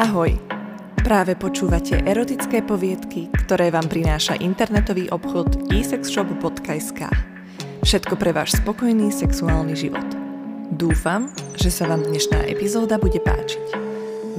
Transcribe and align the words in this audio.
Ahoj! 0.00 0.32
Práve 1.04 1.36
počúvate 1.36 2.00
erotické 2.08 2.64
poviedky, 2.64 3.28
ktoré 3.44 3.68
vám 3.68 3.84
prináša 3.84 4.32
internetový 4.40 5.12
obchod 5.12 5.68
esexshop.sk. 5.68 7.04
Všetko 7.84 8.16
pre 8.16 8.32
váš 8.32 8.56
spokojný 8.64 9.12
sexuálny 9.12 9.76
život. 9.76 10.08
Dúfam, 10.72 11.28
že 11.60 11.68
sa 11.68 11.84
vám 11.84 12.08
dnešná 12.08 12.48
epizóda 12.48 12.96
bude 12.96 13.20
páčiť. 13.20 13.76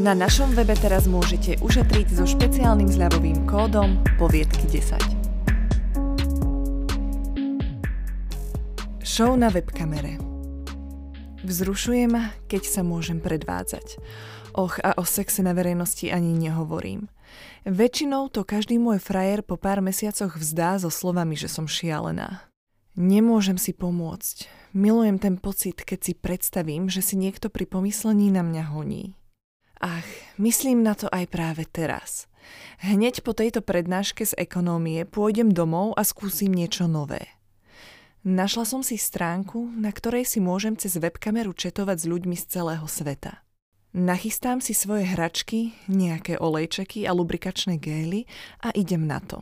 Na 0.00 0.16
našom 0.16 0.56
webe 0.56 0.72
teraz 0.80 1.04
môžete 1.04 1.60
ušetriť 1.60 2.08
so 2.08 2.24
špeciálnym 2.24 2.88
zľavovým 2.88 3.44
kódom 3.44 4.00
poviedky10. 4.16 4.96
Show 9.04 9.36
na 9.36 9.52
webkamere 9.52 10.29
Vzrušuje 11.40 12.04
ma, 12.04 12.36
keď 12.52 12.62
sa 12.68 12.82
môžem 12.84 13.16
predvádzať. 13.16 13.96
Och, 14.52 14.76
a 14.84 14.92
o 15.00 15.04
sexe 15.08 15.40
na 15.40 15.56
verejnosti 15.56 16.12
ani 16.12 16.36
nehovorím. 16.36 17.08
Väčšinou 17.64 18.28
to 18.28 18.44
každý 18.44 18.76
môj 18.76 19.00
frajer 19.00 19.40
po 19.40 19.56
pár 19.56 19.80
mesiacoch 19.80 20.36
vzdá 20.36 20.76
so 20.76 20.92
slovami, 20.92 21.38
že 21.40 21.48
som 21.48 21.64
šialená. 21.64 22.44
Nemôžem 22.98 23.56
si 23.56 23.72
pomôcť. 23.72 24.50
Milujem 24.76 25.16
ten 25.16 25.40
pocit, 25.40 25.80
keď 25.80 25.98
si 26.04 26.12
predstavím, 26.12 26.92
že 26.92 27.00
si 27.00 27.16
niekto 27.16 27.48
pri 27.48 27.64
pomyslení 27.64 28.28
na 28.28 28.44
mňa 28.44 28.64
honí. 28.76 29.16
Ach, 29.80 30.04
myslím 30.36 30.84
na 30.84 30.92
to 30.92 31.08
aj 31.08 31.24
práve 31.32 31.64
teraz. 31.64 32.28
Hneď 32.84 33.24
po 33.24 33.32
tejto 33.32 33.64
prednáške 33.64 34.28
z 34.28 34.36
ekonómie 34.36 35.08
pôjdem 35.08 35.48
domov 35.48 35.96
a 35.96 36.04
skúsim 36.04 36.52
niečo 36.52 36.84
nové. 36.84 37.39
Našla 38.20 38.68
som 38.68 38.84
si 38.84 39.00
stránku, 39.00 39.72
na 39.80 39.88
ktorej 39.88 40.28
si 40.28 40.44
môžem 40.44 40.76
cez 40.76 41.00
webkameru 41.00 41.56
četovať 41.56 42.04
s 42.04 42.06
ľuďmi 42.06 42.36
z 42.36 42.44
celého 42.52 42.84
sveta. 42.84 43.40
Nachystám 43.96 44.60
si 44.60 44.76
svoje 44.76 45.08
hračky, 45.08 45.72
nejaké 45.88 46.36
olejčeky 46.36 47.08
a 47.08 47.16
lubrikačné 47.16 47.80
gély 47.80 48.28
a 48.60 48.76
idem 48.76 49.08
na 49.08 49.24
to. 49.24 49.40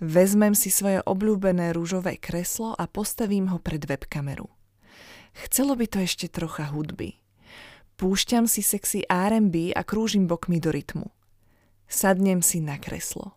Vezmem 0.00 0.56
si 0.56 0.72
svoje 0.72 1.04
obľúbené 1.04 1.76
rúžové 1.76 2.16
kreslo 2.16 2.72
a 2.72 2.88
postavím 2.88 3.52
ho 3.52 3.60
pred 3.60 3.84
webkameru. 3.84 4.48
Chcelo 5.44 5.76
by 5.76 5.84
to 5.84 6.00
ešte 6.00 6.32
trocha 6.32 6.72
hudby. 6.72 7.20
Púšťam 8.00 8.48
si 8.48 8.64
sexy 8.64 9.04
R&B 9.04 9.76
a 9.76 9.84
krúžim 9.84 10.24
bokmi 10.24 10.56
do 10.56 10.72
rytmu. 10.72 11.12
Sadnem 11.84 12.40
si 12.40 12.64
na 12.64 12.80
kreslo. 12.80 13.36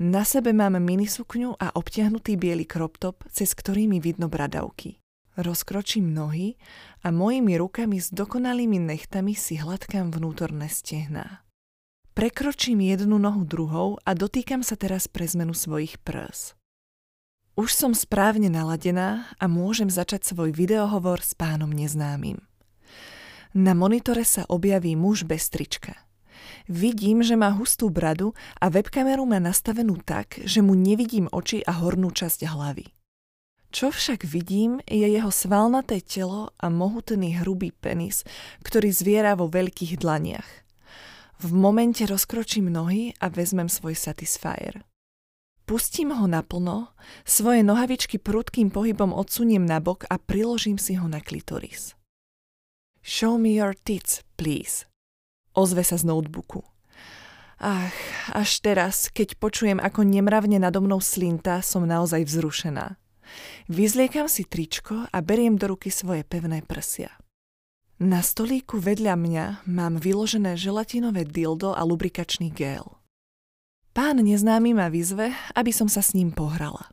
Na 0.00 0.24
sebe 0.24 0.52
mám 0.52 0.78
minisukňu 0.80 1.56
a 1.60 1.72
obtiahnutý 1.76 2.36
biely 2.40 2.64
crop 2.64 2.96
top, 2.96 3.24
cez 3.28 3.52
ktorý 3.52 3.86
mi 3.86 4.00
vidno 4.00 4.28
bradavky. 4.30 5.00
Rozkročím 5.38 6.10
nohy 6.10 6.58
a 7.06 7.14
mojimi 7.14 7.56
rukami 7.56 8.02
s 8.02 8.12
dokonalými 8.12 8.82
nechtami 8.82 9.32
si 9.32 9.56
hladkám 9.56 10.10
vnútorné 10.10 10.68
stehná. 10.68 11.46
Prekročím 12.12 12.82
jednu 12.82 13.16
nohu 13.16 13.46
druhou 13.46 13.96
a 14.02 14.10
dotýkam 14.12 14.66
sa 14.66 14.74
teraz 14.74 15.06
pre 15.06 15.24
zmenu 15.24 15.54
svojich 15.54 16.02
prs. 16.02 16.58
Už 17.54 17.70
som 17.72 17.94
správne 17.94 18.50
naladená 18.50 19.30
a 19.38 19.44
môžem 19.46 19.88
začať 19.88 20.28
svoj 20.28 20.50
videohovor 20.50 21.22
s 21.22 21.38
pánom 21.38 21.70
neznámym. 21.70 22.42
Na 23.54 23.74
monitore 23.74 24.22
sa 24.26 24.46
objaví 24.46 24.94
muž 24.94 25.26
bez 25.26 25.50
trička. 25.50 26.09
Vidím, 26.68 27.22
že 27.22 27.34
má 27.36 27.50
hustú 27.54 27.90
bradu 27.90 28.36
a 28.60 28.68
webkameru 28.70 29.26
má 29.26 29.42
nastavenú 29.42 29.98
tak, 30.02 30.40
že 30.44 30.62
mu 30.62 30.78
nevidím 30.78 31.26
oči 31.32 31.64
a 31.66 31.78
hornú 31.80 32.10
časť 32.14 32.46
hlavy. 32.46 32.90
Čo 33.70 33.94
však 33.94 34.26
vidím, 34.26 34.82
je 34.82 35.06
jeho 35.06 35.30
svalnaté 35.30 36.02
telo 36.02 36.50
a 36.58 36.66
mohutný 36.66 37.38
hrubý 37.38 37.70
penis, 37.70 38.26
ktorý 38.66 38.90
zviera 38.90 39.38
vo 39.38 39.46
veľkých 39.46 39.94
dlaniach. 39.94 40.48
V 41.40 41.54
momente 41.54 42.02
rozkročím 42.02 42.66
nohy 42.66 43.14
a 43.22 43.30
vezmem 43.30 43.70
svoj 43.70 43.94
satisfier. 43.94 44.82
Pustím 45.70 46.10
ho 46.10 46.26
naplno, 46.26 46.90
svoje 47.22 47.62
nohavičky 47.62 48.18
prudkým 48.18 48.74
pohybom 48.74 49.14
odsuniem 49.14 49.62
na 49.62 49.78
bok 49.78 50.02
a 50.10 50.18
priložím 50.18 50.82
si 50.82 50.98
ho 50.98 51.06
na 51.06 51.22
klitoris. 51.22 51.94
Show 53.06 53.38
me 53.38 53.54
your 53.54 53.78
tits, 53.78 54.26
please. 54.34 54.89
Ozve 55.54 55.82
sa 55.82 55.98
z 55.98 56.06
notebooku. 56.06 56.62
Ach, 57.60 57.92
až 58.32 58.50
teraz, 58.64 59.12
keď 59.12 59.36
počujem, 59.36 59.78
ako 59.82 60.00
nemravne 60.00 60.56
nado 60.56 60.80
mnou 60.80 61.02
slinta, 61.02 61.60
som 61.60 61.84
naozaj 61.84 62.24
vzrušená. 62.24 62.96
Vyzliekam 63.68 64.26
si 64.26 64.48
tričko 64.48 65.06
a 65.12 65.18
beriem 65.20 65.60
do 65.60 65.76
ruky 65.76 65.92
svoje 65.92 66.24
pevné 66.24 66.64
prsia. 66.64 67.12
Na 68.00 68.24
stolíku 68.24 68.80
vedľa 68.80 69.12
mňa 69.12 69.46
mám 69.68 70.00
vyložené 70.00 70.56
želatinové 70.56 71.28
dildo 71.28 71.76
a 71.76 71.84
lubrikačný 71.84 72.48
gel. 72.48 72.96
Pán 73.92 74.24
neznámy 74.24 74.72
ma 74.72 74.88
vyzve, 74.88 75.36
aby 75.52 75.68
som 75.68 75.84
sa 75.84 76.00
s 76.00 76.16
ním 76.16 76.32
pohrala. 76.32 76.88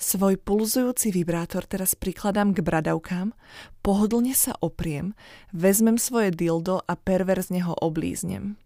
Svoj 0.00 0.40
pulzujúci 0.40 1.12
vibrátor 1.12 1.68
teraz 1.68 1.92
prikladám 1.92 2.56
k 2.56 2.64
bradavkám, 2.64 3.36
pohodlne 3.84 4.32
sa 4.32 4.56
opriem, 4.64 5.12
vezmem 5.52 6.00
svoje 6.00 6.32
dildo 6.32 6.80
a 6.88 6.96
perverzne 6.96 7.60
ho 7.68 7.76
oblíznem. 7.76 8.56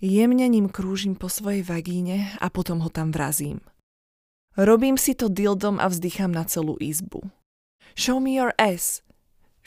Jemne 0.00 0.48
ním 0.48 0.72
krúžim 0.72 1.20
po 1.20 1.28
svojej 1.28 1.60
vagíne 1.60 2.32
a 2.40 2.48
potom 2.48 2.80
ho 2.80 2.88
tam 2.88 3.12
vrazím. 3.12 3.60
Robím 4.56 4.96
si 4.96 5.12
to 5.12 5.28
dildom 5.28 5.76
a 5.76 5.84
vzdychám 5.84 6.32
na 6.32 6.48
celú 6.48 6.80
izbu. 6.80 7.28
Show 7.92 8.16
me 8.16 8.32
your 8.32 8.56
ass. 8.56 9.04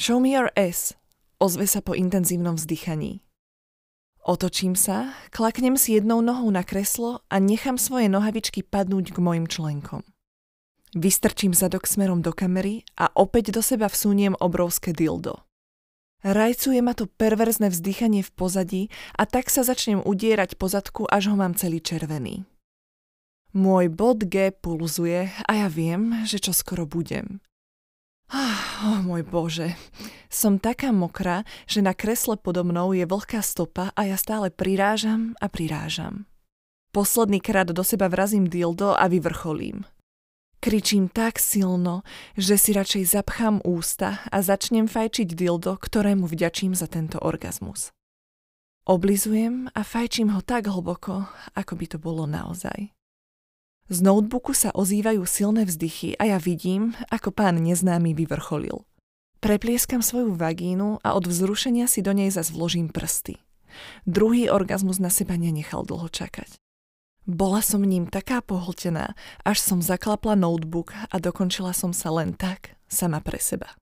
Show 0.01 0.17
me 0.17 0.33
your 0.33 0.49
ass. 0.57 0.97
Ozve 1.37 1.69
sa 1.69 1.85
po 1.85 1.93
intenzívnom 1.93 2.57
vzdychaní. 2.57 3.21
Otočím 4.25 4.73
sa, 4.73 5.13
klaknem 5.29 5.77
si 5.77 5.93
jednou 5.93 6.25
nohou 6.25 6.49
na 6.49 6.65
kreslo 6.65 7.21
a 7.29 7.37
nechám 7.37 7.77
svoje 7.77 8.09
nohavičky 8.09 8.65
padnúť 8.65 9.13
k 9.13 9.17
mojim 9.21 9.45
členkom. 9.45 10.01
Vystrčím 10.91 11.55
zadok 11.55 11.87
smerom 11.87 12.19
do 12.19 12.35
kamery 12.35 12.83
a 12.99 13.07
opäť 13.15 13.55
do 13.55 13.63
seba 13.63 13.87
vsuniem 13.87 14.35
obrovské 14.35 14.91
dildo. 14.91 15.39
Rajcuje 16.21 16.83
ma 16.83 16.91
to 16.93 17.07
perverzné 17.07 17.71
vzdychanie 17.71 18.21
v 18.21 18.31
pozadí 18.35 18.83
a 19.15 19.23
tak 19.23 19.47
sa 19.47 19.63
začnem 19.63 20.03
udierať 20.03 20.59
pozadku, 20.59 21.07
až 21.07 21.31
ho 21.31 21.35
mám 21.39 21.55
celý 21.55 21.79
červený. 21.79 22.43
Môj 23.55 23.87
bod 23.91 24.27
G 24.27 24.51
pulzuje 24.51 25.31
a 25.31 25.51
ja 25.51 25.67
viem, 25.71 26.23
že 26.27 26.43
čo 26.43 26.51
skoro 26.51 26.83
budem. 26.83 27.39
Oh, 28.31 29.03
môj 29.03 29.27
bože, 29.27 29.75
som 30.31 30.55
taká 30.55 30.95
mokrá, 30.95 31.43
že 31.67 31.83
na 31.83 31.91
kresle 31.91 32.39
podo 32.39 32.63
mnou 32.63 32.95
je 32.95 33.03
vlhká 33.03 33.43
stopa 33.43 33.91
a 33.91 34.07
ja 34.07 34.15
stále 34.15 34.47
prirážam 34.47 35.35
a 35.43 35.51
prirážam. 35.51 36.31
Posledný 36.95 37.43
krát 37.43 37.67
do 37.71 37.83
seba 37.83 38.07
vrazím 38.07 38.47
dildo 38.47 38.95
a 38.95 39.07
vyvrcholím. 39.11 39.83
Kričím 40.61 41.09
tak 41.09 41.41
silno, 41.41 42.05
že 42.37 42.53
si 42.53 42.69
radšej 42.77 43.17
zapchám 43.17 43.65
ústa 43.65 44.21
a 44.29 44.45
začnem 44.45 44.85
fajčiť 44.85 45.33
dildo, 45.33 45.73
ktorému 45.73 46.29
vďačím 46.29 46.77
za 46.77 46.85
tento 46.85 47.17
orgazmus. 47.17 47.89
Oblizujem 48.85 49.73
a 49.73 49.81
fajčím 49.81 50.37
ho 50.37 50.41
tak 50.45 50.69
hlboko, 50.69 51.25
ako 51.57 51.73
by 51.73 51.85
to 51.89 51.97
bolo 51.97 52.29
naozaj. 52.29 52.93
Z 53.89 53.97
notebooku 54.05 54.53
sa 54.53 54.69
ozývajú 54.77 55.25
silné 55.25 55.65
vzdychy 55.65 56.13
a 56.21 56.29
ja 56.29 56.37
vidím, 56.37 56.93
ako 57.09 57.33
pán 57.33 57.57
neznámy 57.65 58.13
vyvrcholil. 58.13 58.85
Preplieskam 59.41 60.05
svoju 60.05 60.37
vagínu 60.37 61.01
a 61.01 61.17
od 61.17 61.25
vzrušenia 61.25 61.89
si 61.89 62.05
do 62.05 62.13
nej 62.13 62.29
zas 62.29 62.53
vložím 62.53 62.93
prsty. 62.93 63.41
Druhý 64.05 64.45
orgazmus 64.53 65.01
na 65.01 65.09
seba 65.09 65.41
nenechal 65.41 65.81
dlho 65.89 66.05
čakať. 66.05 66.61
Bola 67.29 67.61
som 67.61 67.85
ním 67.85 68.09
taká 68.09 68.41
pohltená, 68.41 69.13
až 69.45 69.61
som 69.61 69.77
zaklapla 69.77 70.33
notebook 70.33 70.89
a 71.13 71.21
dokončila 71.21 71.69
som 71.69 71.93
sa 71.93 72.09
len 72.09 72.33
tak, 72.33 72.73
sama 72.89 73.21
pre 73.21 73.37
seba. 73.37 73.77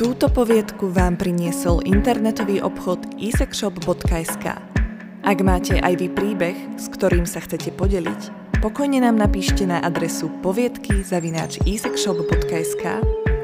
Túto 0.00 0.32
poviedku 0.32 0.88
vám 0.88 1.20
priniesol 1.20 1.84
internetový 1.84 2.64
obchod 2.64 3.20
isexshop.sk. 3.20 4.56
Ak 5.20 5.38
máte 5.44 5.76
aj 5.76 6.00
vy 6.00 6.08
príbeh, 6.08 6.56
s 6.80 6.88
ktorým 6.88 7.28
sa 7.28 7.44
chcete 7.44 7.76
podeliť, 7.76 8.56
pokojne 8.64 9.04
nám 9.04 9.20
napíšte 9.20 9.68
na 9.68 9.84
adresu 9.84 10.32
poviedky 10.40 11.04
zavináč 11.04 11.60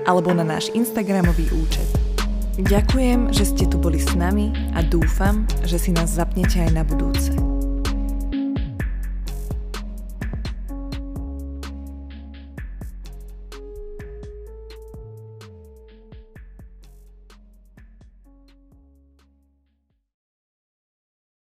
alebo 0.08 0.32
na 0.32 0.48
náš 0.48 0.72
Instagramový 0.72 1.52
účet. 1.52 2.05
Ďakujem, 2.56 3.36
že 3.36 3.44
ste 3.44 3.64
tu 3.68 3.76
boli 3.76 4.00
s 4.00 4.16
nami 4.16 4.48
a 4.72 4.80
dúfam, 4.80 5.44
že 5.68 5.76
si 5.76 5.92
nás 5.92 6.16
zapnete 6.16 6.56
aj 6.64 6.70
na 6.72 6.82
budúce. 6.88 7.55